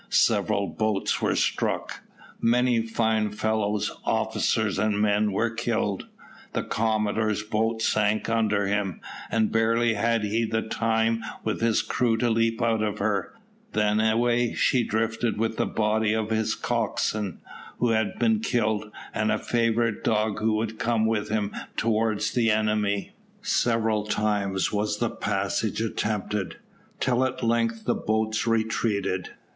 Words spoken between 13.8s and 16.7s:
away she drifted with the body of his